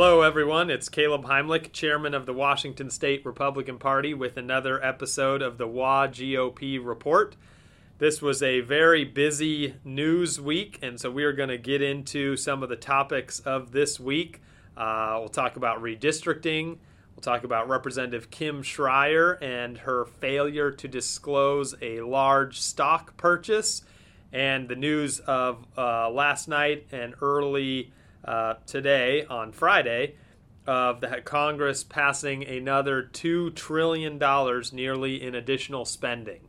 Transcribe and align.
Hello, 0.00 0.22
everyone. 0.22 0.70
It's 0.70 0.88
Caleb 0.88 1.24
Heimlich, 1.24 1.72
chairman 1.72 2.14
of 2.14 2.24
the 2.24 2.32
Washington 2.32 2.88
State 2.88 3.26
Republican 3.26 3.78
Party, 3.78 4.14
with 4.14 4.36
another 4.36 4.80
episode 4.80 5.42
of 5.42 5.58
the 5.58 5.66
WA 5.66 6.06
GOP 6.06 6.78
Report. 6.80 7.34
This 7.98 8.22
was 8.22 8.40
a 8.40 8.60
very 8.60 9.04
busy 9.04 9.74
news 9.82 10.40
week, 10.40 10.78
and 10.82 11.00
so 11.00 11.10
we 11.10 11.24
are 11.24 11.32
going 11.32 11.48
to 11.48 11.58
get 11.58 11.82
into 11.82 12.36
some 12.36 12.62
of 12.62 12.68
the 12.68 12.76
topics 12.76 13.40
of 13.40 13.72
this 13.72 13.98
week. 13.98 14.40
Uh, 14.76 15.16
we'll 15.18 15.30
talk 15.30 15.56
about 15.56 15.82
redistricting. 15.82 16.76
We'll 17.16 17.22
talk 17.22 17.42
about 17.42 17.68
Representative 17.68 18.30
Kim 18.30 18.62
Schrier 18.62 19.36
and 19.42 19.78
her 19.78 20.04
failure 20.04 20.70
to 20.70 20.86
disclose 20.86 21.74
a 21.82 22.02
large 22.02 22.60
stock 22.60 23.16
purchase, 23.16 23.82
and 24.32 24.68
the 24.68 24.76
news 24.76 25.18
of 25.18 25.66
uh, 25.76 26.08
last 26.08 26.46
night 26.46 26.86
and 26.92 27.16
early 27.20 27.90
uh, 28.28 28.54
today 28.66 29.24
on 29.24 29.50
Friday 29.52 30.14
of 30.66 31.00
the 31.00 31.22
Congress 31.24 31.82
passing 31.82 32.44
another 32.44 33.02
two 33.02 33.50
trillion 33.52 34.18
dollars 34.18 34.70
nearly 34.70 35.22
in 35.22 35.34
additional 35.34 35.86
spending. 35.86 36.40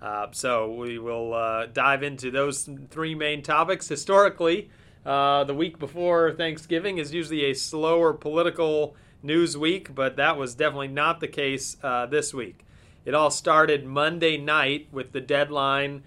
Uh, 0.00 0.28
so 0.30 0.72
we 0.72 0.98
will 0.98 1.34
uh, 1.34 1.66
dive 1.66 2.02
into 2.02 2.30
those 2.30 2.68
three 2.88 3.14
main 3.14 3.42
topics. 3.42 3.86
Historically, 3.86 4.70
uh, 5.04 5.44
the 5.44 5.54
week 5.54 5.78
before 5.78 6.32
Thanksgiving 6.32 6.96
is 6.96 7.12
usually 7.12 7.44
a 7.44 7.54
slower 7.54 8.14
political 8.14 8.96
news 9.22 9.58
week, 9.58 9.94
but 9.94 10.16
that 10.16 10.38
was 10.38 10.54
definitely 10.54 10.88
not 10.88 11.20
the 11.20 11.28
case 11.28 11.76
uh, 11.82 12.06
this 12.06 12.32
week. 12.32 12.64
It 13.04 13.14
all 13.14 13.30
started 13.30 13.84
Monday 13.84 14.38
night 14.38 14.88
with 14.90 15.12
the 15.12 15.20
deadline 15.20 16.02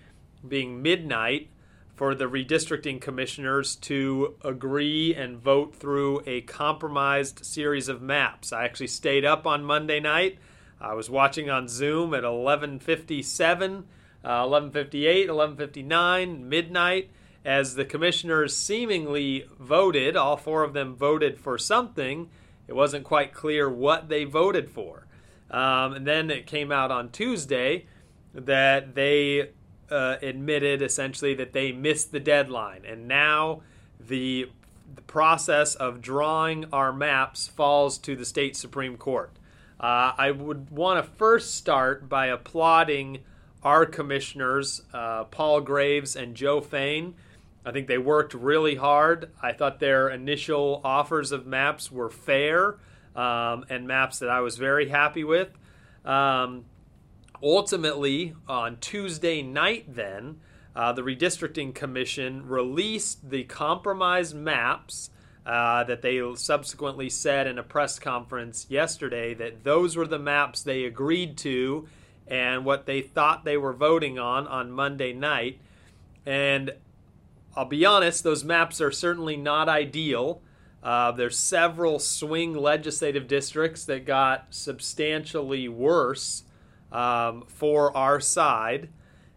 being 0.47 0.81
midnight 0.81 1.49
for 1.99 2.15
the 2.15 2.29
redistricting 2.29 3.01
commissioners 3.01 3.75
to 3.75 4.33
agree 4.45 5.13
and 5.13 5.37
vote 5.37 5.75
through 5.75 6.21
a 6.25 6.39
compromised 6.39 7.45
series 7.45 7.89
of 7.89 8.01
maps. 8.01 8.53
I 8.53 8.63
actually 8.63 8.87
stayed 8.87 9.25
up 9.25 9.45
on 9.45 9.65
Monday 9.65 9.99
night. 9.99 10.39
I 10.79 10.93
was 10.93 11.09
watching 11.09 11.49
on 11.49 11.67
Zoom 11.67 12.13
at 12.13 12.23
11:57, 12.23 13.83
uh, 14.23 14.43
11:58, 14.45 15.27
11:59, 15.27 16.47
midnight 16.47 17.09
as 17.43 17.75
the 17.75 17.83
commissioners 17.83 18.55
seemingly 18.55 19.45
voted, 19.59 20.15
all 20.15 20.37
four 20.37 20.63
of 20.63 20.71
them 20.71 20.95
voted 20.95 21.37
for 21.37 21.57
something. 21.57 22.29
It 22.69 22.77
wasn't 22.77 23.03
quite 23.03 23.33
clear 23.33 23.69
what 23.69 24.07
they 24.07 24.23
voted 24.23 24.69
for. 24.69 25.05
Um, 25.51 25.91
and 25.91 26.07
then 26.07 26.31
it 26.31 26.47
came 26.47 26.71
out 26.71 26.91
on 26.91 27.09
Tuesday 27.09 27.87
that 28.33 28.95
they 28.95 29.49
uh, 29.91 30.17
admitted 30.21 30.81
essentially 30.81 31.33
that 31.35 31.53
they 31.53 31.71
missed 31.71 32.11
the 32.11 32.19
deadline, 32.19 32.83
and 32.85 33.07
now 33.07 33.61
the, 33.99 34.49
the 34.93 35.01
process 35.01 35.75
of 35.75 36.01
drawing 36.01 36.65
our 36.71 36.91
maps 36.93 37.47
falls 37.47 37.97
to 37.99 38.15
the 38.15 38.25
state 38.25 38.55
supreme 38.55 38.97
court. 38.97 39.31
Uh, 39.79 40.11
I 40.17 40.31
would 40.31 40.71
want 40.71 41.03
to 41.03 41.11
first 41.11 41.55
start 41.55 42.09
by 42.09 42.27
applauding 42.27 43.19
our 43.63 43.85
commissioners, 43.85 44.81
uh, 44.93 45.25
Paul 45.25 45.61
Graves 45.61 46.15
and 46.15 46.35
Joe 46.35 46.61
Fain. 46.61 47.15
I 47.65 47.71
think 47.71 47.87
they 47.87 47.97
worked 47.97 48.33
really 48.33 48.75
hard. 48.75 49.31
I 49.41 49.51
thought 49.51 49.79
their 49.79 50.09
initial 50.09 50.81
offers 50.83 51.31
of 51.31 51.45
maps 51.45 51.91
were 51.91 52.09
fair 52.09 52.77
um, 53.15 53.65
and 53.69 53.87
maps 53.87 54.19
that 54.19 54.29
I 54.29 54.39
was 54.41 54.57
very 54.57 54.89
happy 54.89 55.23
with. 55.23 55.49
Um, 56.05 56.65
ultimately, 57.41 58.35
on 58.47 58.77
Tuesday 58.77 59.41
night, 59.41 59.93
then, 59.93 60.39
uh, 60.75 60.93
the 60.93 61.01
Redistricting 61.01 61.73
Commission 61.73 62.47
released 62.47 63.29
the 63.29 63.43
compromise 63.43 64.33
maps 64.33 65.09
uh, 65.45 65.83
that 65.85 66.01
they 66.01 66.21
subsequently 66.35 67.09
said 67.09 67.47
in 67.47 67.57
a 67.57 67.63
press 67.63 67.97
conference 67.97 68.67
yesterday 68.69 69.33
that 69.33 69.63
those 69.63 69.95
were 69.95 70.07
the 70.07 70.19
maps 70.19 70.61
they 70.61 70.83
agreed 70.85 71.37
to 71.37 71.87
and 72.27 72.63
what 72.63 72.85
they 72.85 73.01
thought 73.01 73.43
they 73.43 73.57
were 73.57 73.73
voting 73.73 74.19
on 74.19 74.47
on 74.47 74.71
Monday 74.71 75.11
night. 75.11 75.59
And 76.25 76.71
I'll 77.55 77.65
be 77.65 77.85
honest, 77.85 78.23
those 78.23 78.43
maps 78.43 78.79
are 78.79 78.91
certainly 78.91 79.35
not 79.35 79.67
ideal. 79.67 80.41
Uh, 80.83 81.11
there's 81.11 81.37
several 81.37 81.99
swing 81.99 82.53
legislative 82.53 83.27
districts 83.27 83.83
that 83.85 84.05
got 84.05 84.47
substantially 84.51 85.67
worse 85.67 86.43
um, 86.91 87.43
for 87.47 87.95
our 87.95 88.19
side. 88.19 88.89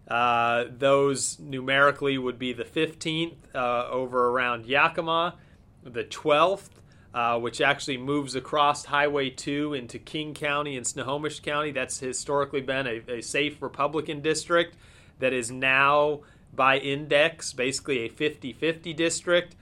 Uh, 0.09 0.65
those 0.69 1.39
numerically 1.39 2.19
would 2.19 2.39
be 2.39 2.53
the 2.53 2.65
15th 2.65 3.37
uh, 3.55 3.89
over 3.89 4.29
around 4.29 4.67
Yakima, 4.67 5.37
the 5.85 6.05
12th, 6.05 6.69
uh, 7.15 7.39
which 7.39 7.61
actually 7.61 7.97
moves 7.97 8.35
across 8.35 8.87
Highway 8.87 9.31
2 9.31 9.75
into 9.75 9.99
King 9.99 10.35
County 10.35 10.77
and 10.77 10.87
Snohomish 10.87 11.41
County. 11.41 11.71
That's 11.71 12.01
historically 12.01 12.61
been 12.61 12.87
a, 12.87 13.03
a 13.09 13.23
safe 13.23 13.63
Republican 13.63 14.21
district 14.21 14.77
that 15.19 15.33
is 15.33 15.51
now 15.51 16.21
by 16.55 16.79
index 16.79 17.53
basically 17.53 18.01
a 18.01 18.09
50 18.09 18.53
50 18.53 18.93
district. 18.93 19.57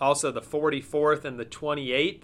Also, 0.00 0.30
the 0.30 0.40
44th 0.40 1.24
and 1.24 1.38
the 1.38 1.44
28th. 1.44 2.22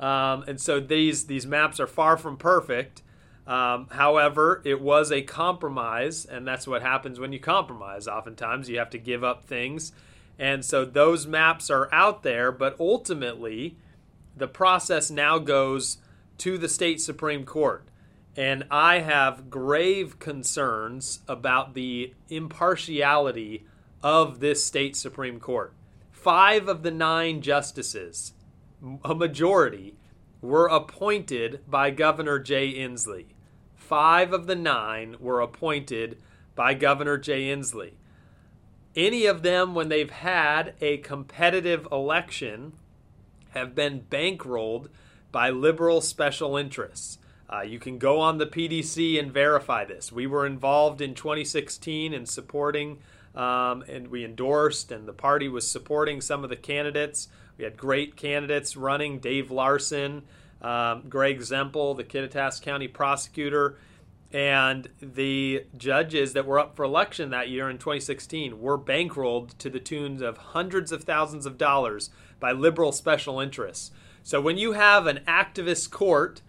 Um, 0.00 0.44
and 0.46 0.60
so 0.60 0.80
these, 0.80 1.26
these 1.26 1.46
maps 1.46 1.78
are 1.78 1.86
far 1.86 2.16
from 2.16 2.36
perfect. 2.36 3.02
Um, 3.48 3.86
however, 3.90 4.60
it 4.66 4.78
was 4.78 5.10
a 5.10 5.22
compromise, 5.22 6.26
and 6.26 6.46
that's 6.46 6.68
what 6.68 6.82
happens 6.82 7.18
when 7.18 7.32
you 7.32 7.40
compromise. 7.40 8.06
Oftentimes, 8.06 8.68
you 8.68 8.78
have 8.78 8.90
to 8.90 8.98
give 8.98 9.24
up 9.24 9.44
things. 9.44 9.90
And 10.38 10.62
so 10.62 10.84
those 10.84 11.26
maps 11.26 11.70
are 11.70 11.88
out 11.90 12.22
there, 12.22 12.52
but 12.52 12.78
ultimately, 12.78 13.78
the 14.36 14.48
process 14.48 15.10
now 15.10 15.38
goes 15.38 15.96
to 16.36 16.58
the 16.58 16.68
state 16.68 17.00
Supreme 17.00 17.44
Court. 17.44 17.88
And 18.36 18.64
I 18.70 18.98
have 18.98 19.48
grave 19.48 20.18
concerns 20.18 21.20
about 21.26 21.72
the 21.72 22.12
impartiality 22.28 23.66
of 24.02 24.40
this 24.40 24.62
state 24.62 24.94
Supreme 24.94 25.40
Court. 25.40 25.72
Five 26.12 26.68
of 26.68 26.82
the 26.82 26.90
nine 26.90 27.40
justices, 27.40 28.34
a 29.02 29.14
majority, 29.14 29.96
were 30.42 30.66
appointed 30.66 31.60
by 31.66 31.90
Governor 31.90 32.38
Jay 32.38 32.74
Inslee 32.74 33.24
five 33.88 34.34
of 34.34 34.46
the 34.46 34.54
nine 34.54 35.16
were 35.18 35.40
appointed 35.40 36.18
by 36.54 36.74
Governor 36.74 37.16
Jay 37.16 37.46
Inslee. 37.46 37.94
Any 38.94 39.24
of 39.24 39.42
them, 39.42 39.74
when 39.74 39.88
they've 39.88 40.10
had 40.10 40.74
a 40.82 40.98
competitive 40.98 41.88
election, 41.90 42.74
have 43.50 43.74
been 43.74 44.02
bankrolled 44.10 44.88
by 45.32 45.48
liberal 45.48 46.02
special 46.02 46.54
interests. 46.56 47.18
Uh, 47.50 47.62
you 47.62 47.78
can 47.78 47.96
go 47.96 48.20
on 48.20 48.36
the 48.36 48.46
PDC 48.46 49.18
and 49.18 49.32
verify 49.32 49.86
this. 49.86 50.12
We 50.12 50.26
were 50.26 50.44
involved 50.44 51.00
in 51.00 51.14
2016 51.14 52.12
in 52.12 52.26
supporting, 52.26 52.98
um, 53.34 53.82
and 53.88 54.08
we 54.08 54.22
endorsed, 54.22 54.92
and 54.92 55.08
the 55.08 55.14
party 55.14 55.48
was 55.48 55.70
supporting 55.70 56.20
some 56.20 56.44
of 56.44 56.50
the 56.50 56.56
candidates. 56.56 57.28
We 57.56 57.64
had 57.64 57.78
great 57.78 58.16
candidates 58.16 58.76
running 58.76 59.18
Dave 59.18 59.50
Larson, 59.50 60.24
um, 60.62 61.04
Greg 61.08 61.40
Zempel, 61.40 61.96
the 61.96 62.04
Kittitas 62.04 62.60
County 62.60 62.88
prosecutor, 62.88 63.76
and 64.32 64.88
the 65.00 65.64
judges 65.76 66.34
that 66.34 66.46
were 66.46 66.58
up 66.58 66.76
for 66.76 66.84
election 66.84 67.30
that 67.30 67.48
year 67.48 67.70
in 67.70 67.78
2016 67.78 68.60
were 68.60 68.78
bankrolled 68.78 69.56
to 69.58 69.70
the 69.70 69.80
tunes 69.80 70.20
of 70.20 70.36
hundreds 70.36 70.92
of 70.92 71.04
thousands 71.04 71.46
of 71.46 71.56
dollars 71.56 72.10
by 72.38 72.52
liberal 72.52 72.92
special 72.92 73.40
interests. 73.40 73.90
So 74.22 74.40
when 74.40 74.58
you 74.58 74.72
have 74.72 75.06
an 75.06 75.20
activist 75.26 75.90
court, 75.90 76.42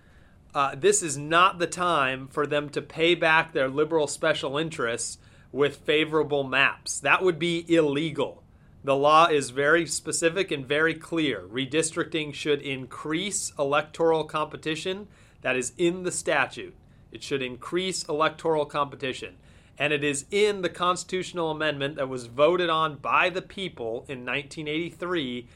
uh, 0.53 0.75
this 0.75 1.01
is 1.01 1.17
not 1.17 1.59
the 1.59 1.67
time 1.67 2.27
for 2.27 2.45
them 2.45 2.69
to 2.69 2.81
pay 2.81 3.15
back 3.15 3.53
their 3.53 3.69
liberal 3.69 4.07
special 4.07 4.57
interests 4.57 5.17
with 5.51 5.77
favorable 5.77 6.43
maps. 6.43 6.99
That 6.99 7.23
would 7.23 7.39
be 7.39 7.65
illegal. 7.73 8.43
The 8.83 8.95
law 8.95 9.27
is 9.27 9.49
very 9.49 9.85
specific 9.85 10.51
and 10.51 10.65
very 10.65 10.93
clear. 10.93 11.41
Redistricting 11.41 12.33
should 12.33 12.61
increase 12.61 13.51
electoral 13.59 14.23
competition. 14.23 15.07
That 15.41 15.57
is 15.57 15.73
in 15.77 16.03
the 16.03 16.11
statute. 16.11 16.75
It 17.11 17.21
should 17.21 17.41
increase 17.41 18.03
electoral 18.03 18.65
competition. 18.65 19.35
And 19.77 19.91
it 19.91 20.03
is 20.03 20.25
in 20.31 20.61
the 20.61 20.69
constitutional 20.69 21.51
amendment 21.51 21.95
that 21.95 22.09
was 22.09 22.27
voted 22.27 22.69
on 22.69 22.97
by 22.97 23.29
the 23.29 23.41
people 23.41 24.05
in 24.07 24.25
1983 24.25 25.47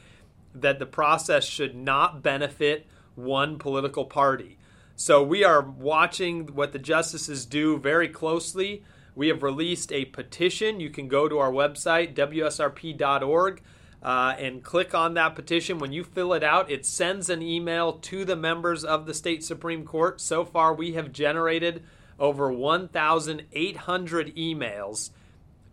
that 0.54 0.78
the 0.78 0.86
process 0.86 1.44
should 1.44 1.74
not 1.74 2.22
benefit 2.22 2.86
one 3.14 3.58
political 3.58 4.04
party. 4.04 4.58
So 4.96 5.22
we 5.22 5.44
are 5.44 5.60
watching 5.60 6.54
what 6.54 6.72
the 6.72 6.78
justices 6.78 7.46
do 7.46 7.78
very 7.78 8.08
closely. 8.08 8.84
We 9.14 9.28
have 9.28 9.42
released 9.42 9.92
a 9.92 10.06
petition. 10.06 10.80
You 10.80 10.90
can 10.90 11.08
go 11.08 11.28
to 11.28 11.38
our 11.38 11.50
website, 11.50 12.14
wsrp.org, 12.14 13.62
uh, 14.02 14.34
and 14.38 14.62
click 14.62 14.94
on 14.94 15.14
that 15.14 15.34
petition. 15.34 15.78
When 15.78 15.92
you 15.92 16.04
fill 16.04 16.32
it 16.32 16.42
out, 16.42 16.70
it 16.70 16.84
sends 16.84 17.30
an 17.30 17.40
email 17.40 17.94
to 17.94 18.24
the 18.24 18.36
members 18.36 18.84
of 18.84 19.06
the 19.06 19.14
state 19.14 19.44
Supreme 19.44 19.84
Court. 19.84 20.20
So 20.20 20.44
far, 20.44 20.74
we 20.74 20.92
have 20.94 21.12
generated 21.12 21.84
over 22.18 22.52
1,800 22.52 24.36
emails 24.36 25.10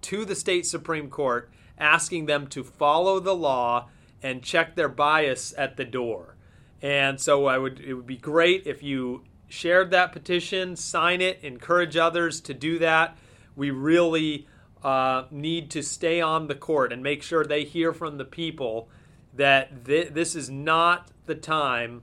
to 0.02 0.26
the 0.26 0.36
state 0.36 0.66
Supreme 0.66 1.10
Court 1.10 1.52
asking 1.78 2.28
them 2.28 2.48
to 2.48 2.64
follow 2.64 3.20
the 3.20 3.36
law 3.36 3.90
and 4.22 4.44
check 4.44 4.76
their 4.76 4.90
bias 4.90 5.54
at 5.58 5.78
the 5.78 5.86
door. 5.86 6.36
And 6.82 7.20
so 7.20 7.46
I 7.46 7.58
would 7.58 7.80
it 7.80 7.94
would 7.94 8.08
be 8.08 8.18
great 8.18 8.66
if 8.66 8.82
you 8.82 9.24
shared 9.48 9.92
that 9.92 10.14
petition, 10.14 10.76
sign 10.76 11.22
it, 11.22 11.40
encourage 11.44 11.98
others 11.98 12.40
to 12.42 12.54
do 12.54 12.80
that. 12.80 13.18
We 13.56 13.71
really 13.71 14.48
uh, 14.83 15.25
need 15.31 15.69
to 15.71 15.83
stay 15.83 16.21
on 16.21 16.48
the 16.48 16.56
court 16.56 16.92
and 16.92 17.03
make 17.03 17.21
sure 17.24 17.45
they 17.45 17.63
hear 17.63 17.94
from 17.94 18.18
the 18.18 18.25
people 18.25 18.89
that 19.33 19.86
th- 19.86 20.13
this 20.13 20.36
is 20.36 20.50
not 20.50 21.09
the 21.25 21.36
time 21.36 22.01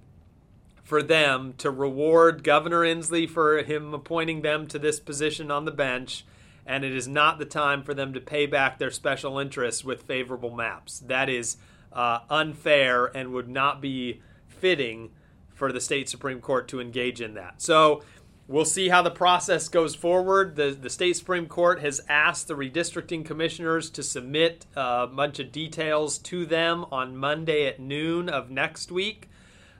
for 0.82 1.02
them 1.02 1.52
to 1.58 1.70
reward 1.70 2.42
Governor 2.42 2.80
Inslee 2.80 3.28
for 3.28 3.62
him 3.62 3.92
appointing 3.92 4.40
them 4.40 4.66
to 4.68 4.78
this 4.78 4.98
position 4.98 5.50
on 5.50 5.66
the 5.66 5.70
bench, 5.70 6.24
and 6.64 6.82
it 6.84 6.94
is 6.94 7.06
not 7.06 7.38
the 7.38 7.44
time 7.44 7.82
for 7.82 7.92
them 7.92 8.14
to 8.14 8.20
pay 8.20 8.46
back 8.46 8.78
their 8.78 8.90
special 8.90 9.38
interests 9.38 9.84
with 9.84 10.04
favorable 10.04 10.54
maps. 10.54 11.00
That 11.00 11.28
is 11.28 11.58
uh, 11.92 12.20
unfair 12.30 13.06
and 13.06 13.32
would 13.32 13.48
not 13.48 13.82
be 13.82 14.22
fitting 14.46 15.10
for 15.52 15.72
the 15.72 15.80
state 15.80 16.08
Supreme 16.08 16.40
Court 16.40 16.68
to 16.68 16.80
engage 16.80 17.20
in 17.20 17.34
that. 17.34 17.60
So 17.60 18.02
we'll 18.48 18.64
see 18.64 18.88
how 18.88 19.02
the 19.02 19.10
process 19.10 19.68
goes 19.68 19.94
forward. 19.94 20.56
The, 20.56 20.70
the 20.70 20.90
state 20.90 21.16
Supreme 21.16 21.46
Court 21.46 21.80
has 21.80 22.00
asked 22.08 22.48
the 22.48 22.56
redistricting 22.56 23.24
commissioners 23.24 23.90
to 23.90 24.02
submit 24.02 24.66
a 24.74 25.06
bunch 25.06 25.38
of 25.38 25.52
details 25.52 26.18
to 26.18 26.46
them 26.46 26.86
on 26.90 27.16
Monday 27.16 27.66
at 27.66 27.78
noon 27.78 28.28
of 28.28 28.50
next 28.50 28.90
week. 28.90 29.28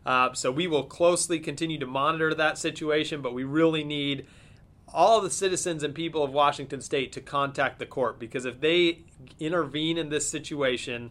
Uh, 0.07 0.33
so 0.35 0.53
we 0.53 0.67
will 0.67 0.85
closely 0.85 1.41
continue 1.41 1.79
to 1.79 1.87
monitor 1.87 2.33
that 2.35 2.59
situation, 2.59 3.21
but 3.21 3.35
we 3.35 3.45
really 3.45 3.85
need 3.85 4.27
all 4.95 5.21
the 5.21 5.31
citizens 5.31 5.83
and 5.83 5.95
people 5.95 6.23
of 6.23 6.33
Washington 6.33 6.81
state 6.81 7.13
to 7.13 7.21
contact 7.21 7.79
the 7.79 7.87
court 7.87 8.19
because 8.19 8.45
if 8.45 8.61
they 8.61 9.01
intervene 9.39 9.99
in 9.99 10.09
this 10.09 10.29
situation, 10.29 11.11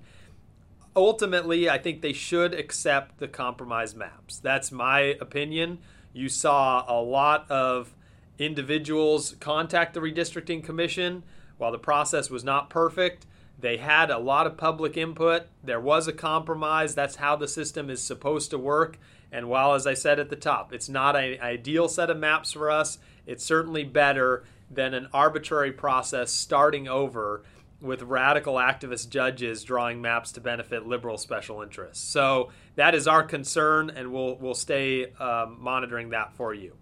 ultimately, 0.95 1.69
I 1.69 1.77
think 1.77 2.01
they 2.01 2.13
should 2.13 2.53
accept 2.53 3.19
the 3.19 3.27
compromise 3.27 3.93
maps. 3.93 4.39
That's 4.39 4.71
my 4.71 4.99
opinion. 5.21 5.79
You 6.13 6.29
saw 6.29 6.85
a 6.87 6.99
lot 7.01 7.49
of 7.49 7.93
individuals 8.39 9.35
contact 9.39 9.93
the 9.93 9.99
redistricting 9.99 10.63
commission. 10.63 11.23
While 11.57 11.71
the 11.71 11.79
process 11.79 12.29
was 12.29 12.43
not 12.43 12.69
perfect, 12.69 13.25
they 13.59 13.77
had 13.77 14.11
a 14.11 14.19
lot 14.19 14.45
of 14.45 14.57
public 14.57 14.97
input. 14.97 15.47
There 15.63 15.79
was 15.79 16.07
a 16.07 16.13
compromise. 16.13 16.93
That's 16.93 17.15
how 17.15 17.35
the 17.35 17.47
system 17.47 17.89
is 17.89 18.01
supposed 18.01 18.51
to 18.51 18.57
work. 18.57 18.99
And 19.31 19.49
while, 19.49 19.73
as 19.73 19.87
I 19.87 19.93
said 19.93 20.19
at 20.19 20.29
the 20.29 20.35
top, 20.35 20.71
it's 20.71 20.87
not 20.87 21.15
an 21.15 21.41
ideal 21.41 21.89
set 21.89 22.09
of 22.09 22.17
maps 22.17 22.53
for 22.53 22.71
us, 22.71 22.97
it's 23.25 23.43
certainly 23.43 23.83
better 23.83 24.45
than 24.69 24.93
an 24.93 25.07
arbitrary 25.13 25.71
process 25.71 26.31
starting 26.31 26.87
over 26.87 27.43
with 27.79 28.01
radical 28.01 28.55
activist 28.55 29.09
judges 29.09 29.63
drawing 29.63 30.01
maps 30.01 30.31
to 30.31 30.41
benefit 30.41 30.87
liberal 30.87 31.17
special 31.17 31.61
interests. 31.61 32.03
So 32.03 32.49
that 32.75 32.95
is 32.95 33.07
our 33.07 33.23
concern, 33.23 33.89
and 33.89 34.11
we'll 34.11 34.35
we'll 34.35 34.55
stay 34.55 35.11
um, 35.15 35.57
monitoring 35.59 36.09
that 36.09 36.33
for 36.33 36.53
you. 36.53 36.75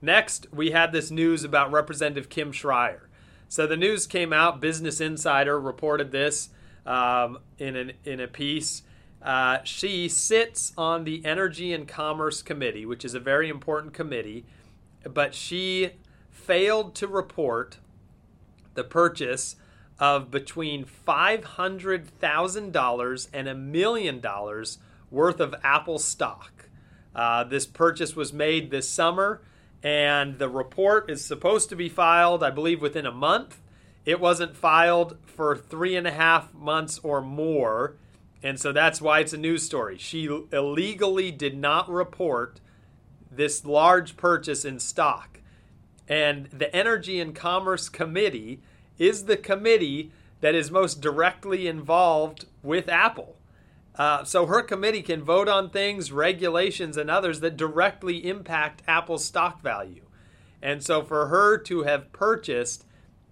Next, 0.00 0.46
we 0.52 0.70
had 0.70 0.92
this 0.92 1.10
news 1.10 1.44
about 1.44 1.72
Representative 1.72 2.28
Kim 2.28 2.52
Schrier. 2.52 3.00
So 3.48 3.66
the 3.66 3.76
news 3.76 4.06
came 4.06 4.32
out. 4.32 4.60
Business 4.60 5.00
Insider 5.00 5.58
reported 5.58 6.12
this 6.12 6.50
um, 6.86 7.38
in 7.58 7.74
an, 7.74 7.92
in 8.04 8.20
a 8.20 8.28
piece. 8.28 8.82
Uh, 9.20 9.58
she 9.64 10.08
sits 10.08 10.72
on 10.78 11.04
the 11.04 11.24
Energy 11.24 11.72
and 11.72 11.88
Commerce 11.88 12.42
Committee, 12.42 12.86
which 12.86 13.04
is 13.04 13.14
a 13.14 13.20
very 13.20 13.48
important 13.48 13.92
committee, 13.92 14.44
but 15.02 15.34
she 15.34 15.90
failed 16.30 16.94
to 16.94 17.08
report 17.08 17.78
the 18.74 18.84
purchase 18.84 19.56
of 19.98 20.30
between 20.30 20.84
$500,000 20.84 23.28
and 23.32 23.48
a 23.48 23.54
million 23.54 24.20
dollars 24.20 24.78
worth 25.10 25.40
of 25.40 25.54
Apple 25.64 25.98
stock. 25.98 26.68
Uh, 27.14 27.44
this 27.44 27.66
purchase 27.66 28.14
was 28.14 28.30
made 28.32 28.70
this 28.70 28.88
summer, 28.88 29.42
and 29.82 30.38
the 30.38 30.48
report 30.48 31.10
is 31.10 31.24
supposed 31.24 31.68
to 31.68 31.76
be 31.76 31.88
filed, 31.88 32.42
I 32.42 32.50
believe, 32.50 32.80
within 32.80 33.06
a 33.06 33.12
month. 33.12 33.60
It 34.04 34.20
wasn't 34.20 34.56
filed 34.56 35.16
for 35.24 35.56
three 35.56 35.96
and 35.96 36.06
a 36.06 36.12
half 36.12 36.54
months 36.54 37.00
or 37.02 37.20
more, 37.20 37.96
and 38.42 38.60
so 38.60 38.72
that's 38.72 39.00
why 39.00 39.20
it's 39.20 39.32
a 39.32 39.38
news 39.38 39.64
story. 39.64 39.98
She 39.98 40.26
illegally 40.52 41.32
did 41.32 41.58
not 41.58 41.90
report 41.90 42.60
this 43.30 43.64
large 43.64 44.16
purchase 44.16 44.64
in 44.64 44.78
stock. 44.78 45.40
And 46.06 46.46
the 46.46 46.74
Energy 46.74 47.20
and 47.20 47.34
Commerce 47.34 47.88
Committee 47.88 48.62
is 48.98 49.24
the 49.24 49.36
committee 49.36 50.10
that 50.40 50.54
is 50.54 50.70
most 50.70 51.00
directly 51.00 51.66
involved 51.66 52.46
with 52.62 52.88
Apple. 52.88 53.36
Uh, 53.96 54.22
so 54.22 54.46
her 54.46 54.62
committee 54.62 55.02
can 55.02 55.22
vote 55.22 55.48
on 55.48 55.70
things, 55.70 56.12
regulations, 56.12 56.96
and 56.96 57.10
others 57.10 57.40
that 57.40 57.56
directly 57.56 58.28
impact 58.28 58.82
Apple's 58.86 59.24
stock 59.24 59.60
value. 59.60 60.02
And 60.62 60.82
so 60.82 61.02
for 61.02 61.26
her 61.26 61.58
to 61.58 61.82
have 61.82 62.12
purchased 62.12 62.84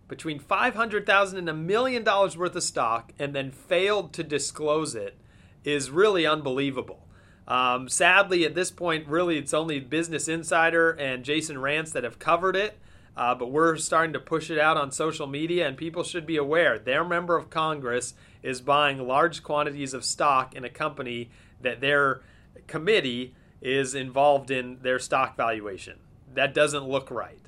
between 0.08 0.40
$500,000 0.40 1.34
and 1.38 1.48
a 1.48 1.54
million 1.54 2.04
dollars 2.04 2.36
worth 2.36 2.54
of 2.56 2.62
stock 2.62 3.12
and 3.18 3.34
then 3.34 3.50
failed 3.50 4.12
to 4.14 4.22
disclose 4.22 4.94
it 4.94 5.16
is 5.64 5.90
really 5.90 6.26
unbelievable. 6.26 7.06
Um, 7.48 7.88
sadly, 7.88 8.44
at 8.44 8.54
this 8.54 8.70
point, 8.70 9.06
really, 9.06 9.38
it's 9.38 9.54
only 9.54 9.78
Business 9.78 10.28
Insider 10.28 10.90
and 10.90 11.24
Jason 11.24 11.56
Rantz 11.56 11.92
that 11.92 12.04
have 12.04 12.18
covered 12.18 12.56
it. 12.56 12.78
Uh, 13.16 13.34
but 13.34 13.50
we're 13.50 13.76
starting 13.76 14.12
to 14.12 14.20
push 14.20 14.50
it 14.50 14.58
out 14.58 14.76
on 14.76 14.90
social 14.90 15.26
media, 15.26 15.66
and 15.66 15.76
people 15.76 16.02
should 16.02 16.26
be 16.26 16.36
aware 16.36 16.78
their 16.78 17.04
member 17.04 17.36
of 17.36 17.48
Congress 17.48 18.14
is 18.42 18.60
buying 18.60 19.06
large 19.06 19.42
quantities 19.42 19.94
of 19.94 20.04
stock 20.04 20.54
in 20.54 20.64
a 20.64 20.68
company 20.70 21.30
that 21.60 21.80
their 21.80 22.20
committee 22.66 23.34
is 23.62 23.94
involved 23.94 24.50
in 24.50 24.78
their 24.82 24.98
stock 24.98 25.36
valuation. 25.36 25.98
That 26.34 26.52
doesn't 26.52 26.86
look 26.86 27.10
right. 27.10 27.40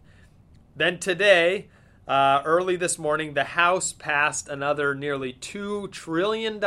Then 0.74 0.98
today, 0.98 1.68
uh, 2.06 2.40
early 2.46 2.76
this 2.76 2.98
morning, 2.98 3.34
the 3.34 3.44
House 3.44 3.92
passed 3.92 4.48
another 4.48 4.94
nearly 4.94 5.34
$2 5.34 5.92
trillion 5.92 6.62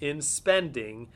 in 0.00 0.20
spending 0.20 1.08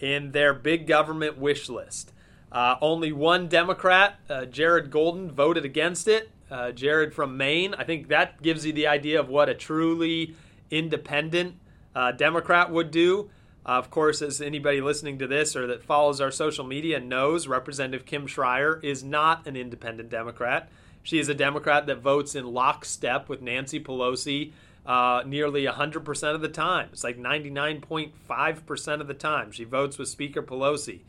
in 0.00 0.32
their 0.32 0.52
big 0.52 0.88
government 0.88 1.38
wish 1.38 1.68
list. 1.68 2.12
Uh, 2.50 2.74
only 2.80 3.12
one 3.12 3.46
Democrat, 3.46 4.16
uh, 4.28 4.44
Jared 4.46 4.90
Golden, 4.90 5.30
voted 5.30 5.64
against 5.64 6.08
it 6.08 6.30
uh, 6.52 6.72
Jared 6.72 7.14
from 7.14 7.36
Maine. 7.36 7.74
I 7.74 7.84
think 7.84 8.08
that 8.08 8.42
gives 8.42 8.66
you 8.66 8.72
the 8.72 8.86
idea 8.86 9.18
of 9.18 9.28
what 9.28 9.48
a 9.48 9.54
truly 9.54 10.36
independent 10.70 11.56
uh, 11.94 12.12
Democrat 12.12 12.70
would 12.70 12.90
do. 12.90 13.30
Uh, 13.64 13.70
of 13.70 13.90
course, 13.90 14.20
as 14.22 14.40
anybody 14.40 14.80
listening 14.80 15.18
to 15.18 15.26
this 15.26 15.56
or 15.56 15.66
that 15.68 15.82
follows 15.82 16.20
our 16.20 16.30
social 16.30 16.64
media 16.64 17.00
knows, 17.00 17.46
Representative 17.46 18.04
Kim 18.04 18.26
Schrier 18.26 18.82
is 18.84 19.02
not 19.02 19.46
an 19.46 19.56
independent 19.56 20.10
Democrat. 20.10 20.68
She 21.02 21.18
is 21.18 21.28
a 21.28 21.34
Democrat 21.34 21.86
that 21.86 21.98
votes 21.98 22.34
in 22.34 22.52
lockstep 22.52 23.28
with 23.28 23.40
Nancy 23.40 23.80
Pelosi 23.80 24.52
uh, 24.84 25.22
nearly 25.24 25.64
100% 25.64 26.34
of 26.34 26.40
the 26.40 26.48
time. 26.48 26.88
It's 26.92 27.04
like 27.04 27.18
99.5% 27.18 29.00
of 29.00 29.06
the 29.06 29.14
time. 29.14 29.52
She 29.52 29.64
votes 29.64 29.96
with 29.96 30.08
Speaker 30.08 30.42
Pelosi. 30.42 31.00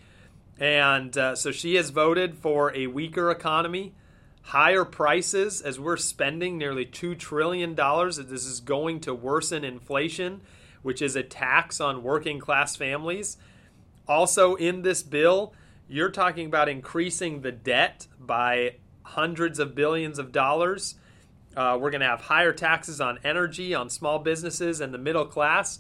And 0.60 1.18
uh, 1.18 1.36
so 1.36 1.52
she 1.52 1.76
has 1.76 1.90
voted 1.90 2.38
for 2.38 2.76
a 2.76 2.88
weaker 2.88 3.32
economy 3.32 3.94
higher 4.44 4.86
prices 4.86 5.62
as 5.62 5.80
we're 5.80 5.98
spending 5.98 6.58
nearly 6.58 6.86
$2 6.86 7.18
trillion. 7.18 7.76
This 7.76 8.46
is 8.46 8.60
going 8.60 9.00
to 9.02 9.14
worsen 9.14 9.64
inflation, 9.64 10.42
which 10.82 11.02
is 11.02 11.16
a 11.16 11.24
tax 11.24 11.80
on 11.80 12.04
working 12.04 12.40
class 12.40 12.76
families. 12.76 13.38
Also, 14.08 14.56
in 14.56 14.82
this 14.82 15.02
bill, 15.02 15.54
you're 15.88 16.12
talking 16.12 16.46
about 16.46 16.68
increasing 16.68 17.42
the 17.42 17.52
debt 17.52 18.08
by 18.20 18.76
hundreds 19.04 19.60
of 19.60 19.76
billions 19.76 20.20
of 20.20 20.32
dollars. 20.32 20.96
Uh, 21.56 21.78
we're 21.80 21.92
going 21.92 22.02
to 22.02 22.08
have 22.08 22.22
higher 22.22 22.52
taxes 22.52 23.00
on 23.00 23.20
energy, 23.24 23.74
on 23.74 23.90
small 23.90 24.20
businesses, 24.20 24.82
and 24.82 24.94
the 24.94 24.98
middle 24.98 25.26
class. 25.26 25.80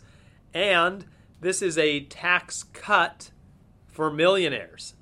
And 0.53 1.05
this 1.41 1.61
is 1.61 1.77
a 1.77 2.01
tax 2.01 2.63
cut 2.71 3.31
for 3.87 4.09
millionaires. 4.09 4.93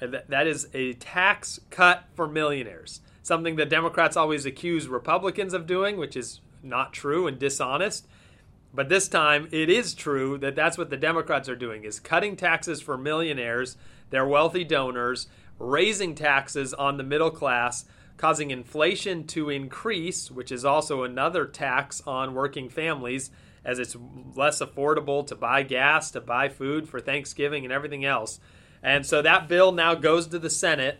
That 0.00 0.46
is 0.46 0.68
a 0.74 0.94
tax 0.94 1.60
cut 1.70 2.04
for 2.14 2.28
millionaires. 2.28 3.00
Something 3.22 3.56
that 3.56 3.70
Democrats 3.70 4.16
always 4.16 4.44
accuse 4.44 4.86
Republicans 4.86 5.54
of 5.54 5.66
doing, 5.66 5.96
which 5.96 6.16
is 6.16 6.40
not 6.62 6.92
true 6.92 7.26
and 7.26 7.38
dishonest. 7.38 8.06
But 8.74 8.88
this 8.88 9.08
time 9.08 9.48
it 9.52 9.70
is 9.70 9.94
true 9.94 10.36
that 10.38 10.56
that's 10.56 10.76
what 10.76 10.90
the 10.90 10.96
Democrats 10.96 11.48
are 11.48 11.56
doing 11.56 11.84
is 11.84 12.00
cutting 12.00 12.36
taxes 12.36 12.80
for 12.80 12.98
millionaires, 12.98 13.76
their 14.10 14.26
wealthy 14.26 14.64
donors, 14.64 15.28
raising 15.58 16.14
taxes 16.16 16.74
on 16.74 16.96
the 16.96 17.04
middle 17.04 17.30
class, 17.30 17.84
causing 18.16 18.50
inflation 18.50 19.26
to 19.28 19.48
increase, 19.48 20.30
which 20.30 20.50
is 20.50 20.64
also 20.64 21.04
another 21.04 21.46
tax 21.46 22.02
on 22.06 22.34
working 22.34 22.68
families 22.68 23.30
as 23.64 23.78
it's 23.78 23.96
less 24.34 24.60
affordable 24.60 25.26
to 25.26 25.34
buy 25.34 25.62
gas, 25.62 26.10
to 26.10 26.20
buy 26.20 26.48
food 26.48 26.88
for 26.88 27.00
Thanksgiving 27.00 27.64
and 27.64 27.72
everything 27.72 28.04
else. 28.04 28.40
And 28.84 29.06
so 29.06 29.22
that 29.22 29.48
bill 29.48 29.72
now 29.72 29.94
goes 29.94 30.26
to 30.28 30.38
the 30.38 30.50
Senate. 30.50 30.98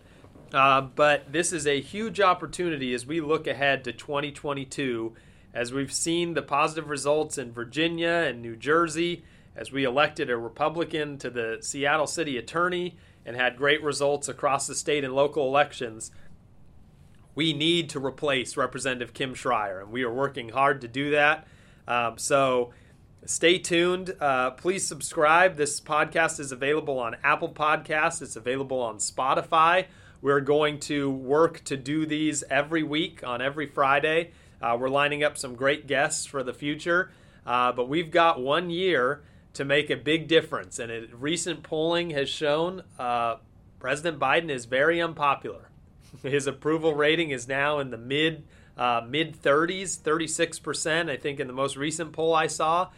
Uh, 0.53 0.81
but 0.81 1.31
this 1.31 1.53
is 1.53 1.67
a 1.67 1.81
huge 1.81 2.21
opportunity 2.21 2.95
as 2.95 3.05
we 3.05 3.21
look 3.21 3.47
ahead 3.47 3.85
to 3.85 3.93
2022, 3.93 5.15
as 5.53 5.73
we've 5.73 5.93
seen 5.93 6.35
the 6.35 6.43
positive 6.43 6.89
results 6.89 7.37
in 7.37 7.53
Virginia 7.53 8.25
and 8.29 8.41
New 8.41 8.57
Jersey, 8.57 9.25
as 9.55 9.71
we 9.71 9.85
elected 9.85 10.31
a 10.31 10.37
Republican 10.37 11.19
to 11.19 11.29
the 11.29 11.59
Seattle 11.61 12.07
City 12.07 12.39
Attorney 12.39 12.97
and 13.27 13.37
had 13.37 13.57
great 13.57 13.83
results 13.83 14.29
across 14.29 14.67
the 14.67 14.75
state 14.75 15.05
and 15.05 15.15
local 15.15 15.47
elections. 15.47 16.11
We 17.35 17.53
need 17.53 17.91
to 17.91 18.01
replace 18.05 18.57
Representative 18.57 19.13
Kim 19.13 19.35
Schrier, 19.35 19.81
and 19.81 19.91
we 19.91 20.05
are 20.05 20.13
working 20.13 20.51
hard 20.51 20.81
to 20.83 20.89
do 20.89 21.11
that. 21.11 21.47
Um, 21.87 22.17
so 22.17 22.73
stay 23.27 23.59
tuned. 23.59 24.15
Uh, 24.21 24.51
please 24.53 24.87
subscribe. 24.87 25.57
This 25.57 25.81
podcast 25.81 26.41
is 26.41 26.53
available 26.53 26.99
on 26.99 27.17
Apple 27.23 27.49
Podcasts, 27.49 28.23
it's 28.23 28.37
available 28.37 28.81
on 28.81 28.97
Spotify. 28.97 29.87
We're 30.21 30.41
going 30.41 30.81
to 30.81 31.11
work 31.11 31.63
to 31.65 31.77
do 31.77 32.07
these 32.07 32.45
every 32.51 32.83
week 32.83 33.23
on 33.23 33.43
every 33.43 33.67
Friday. 33.67 34.31
Uh, 34.61 34.77
we're 34.81 34.89
lining 34.89 35.23
up 35.23 35.37
some 35.37 35.55
great 35.55 35.87
guests 35.87 36.25
for 36.25 36.43
the 36.43 36.55
future, 36.55 37.11
uh, 37.45 37.73
but 37.73 37.89
we've 37.89 38.11
got 38.11 38.41
one 38.41 38.71
year 38.71 39.23
to 39.53 39.65
make 39.65 39.91
a 39.91 39.97
big 39.97 40.27
difference. 40.27 40.79
And 40.79 40.91
it, 40.91 41.11
recent 41.13 41.63
polling 41.63 42.11
has 42.11 42.31
shown 42.31 42.83
uh, 42.99 43.37
President 43.79 44.19
Biden 44.19 44.49
is 44.49 44.65
very 44.65 45.01
unpopular. 45.01 45.69
His 46.23 46.47
approval 46.47 46.95
rating 46.95 47.31
is 47.31 47.47
now 47.47 47.79
in 47.79 47.91
the 47.91 47.99
mid 47.99 48.45
uh, 48.79 49.03
mid 49.07 49.41
30s, 49.41 49.97
36 49.97 50.59
percent. 50.59 51.11
I 51.11 51.17
think 51.17 51.39
in 51.39 51.47
the 51.47 51.53
most 51.53 51.77
recent 51.77 52.13
poll 52.13 52.35
I 52.35 52.47
saw. 52.47 52.89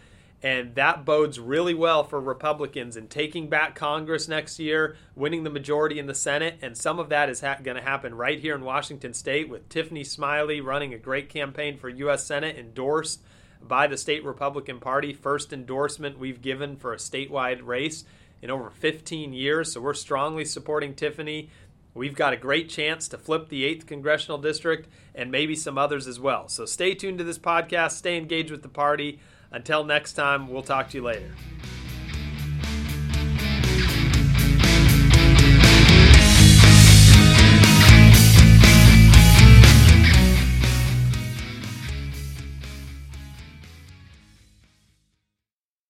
And 0.46 0.76
that 0.76 1.04
bodes 1.04 1.40
really 1.40 1.74
well 1.74 2.04
for 2.04 2.20
Republicans 2.20 2.96
in 2.96 3.08
taking 3.08 3.48
back 3.48 3.74
Congress 3.74 4.28
next 4.28 4.60
year, 4.60 4.96
winning 5.16 5.42
the 5.42 5.50
majority 5.50 5.98
in 5.98 6.06
the 6.06 6.14
Senate. 6.14 6.60
And 6.62 6.78
some 6.78 7.00
of 7.00 7.08
that 7.08 7.28
is 7.28 7.40
ha- 7.40 7.58
going 7.60 7.76
to 7.76 7.82
happen 7.82 8.14
right 8.14 8.38
here 8.38 8.54
in 8.54 8.62
Washington 8.62 9.12
state 9.12 9.48
with 9.48 9.68
Tiffany 9.68 10.04
Smiley 10.04 10.60
running 10.60 10.94
a 10.94 10.98
great 10.98 11.28
campaign 11.28 11.76
for 11.76 11.88
U.S. 11.88 12.24
Senate, 12.24 12.56
endorsed 12.56 13.22
by 13.60 13.88
the 13.88 13.96
state 13.96 14.24
Republican 14.24 14.78
Party. 14.78 15.12
First 15.12 15.52
endorsement 15.52 16.16
we've 16.16 16.40
given 16.40 16.76
for 16.76 16.92
a 16.92 16.98
statewide 16.98 17.66
race 17.66 18.04
in 18.40 18.48
over 18.48 18.70
15 18.70 19.32
years. 19.32 19.72
So 19.72 19.80
we're 19.80 19.94
strongly 19.94 20.44
supporting 20.44 20.94
Tiffany. 20.94 21.50
We've 21.92 22.14
got 22.14 22.34
a 22.34 22.36
great 22.36 22.68
chance 22.68 23.08
to 23.08 23.18
flip 23.18 23.48
the 23.48 23.64
8th 23.64 23.88
congressional 23.88 24.38
district 24.38 24.88
and 25.12 25.32
maybe 25.32 25.56
some 25.56 25.76
others 25.76 26.06
as 26.06 26.20
well. 26.20 26.46
So 26.46 26.66
stay 26.66 26.94
tuned 26.94 27.18
to 27.18 27.24
this 27.24 27.36
podcast, 27.36 27.92
stay 27.92 28.16
engaged 28.16 28.52
with 28.52 28.62
the 28.62 28.68
party. 28.68 29.18
Until 29.50 29.84
next 29.84 30.14
time, 30.14 30.48
we'll 30.48 30.62
talk 30.62 30.90
to 30.90 30.96
you 30.96 31.04
later. 31.04 31.30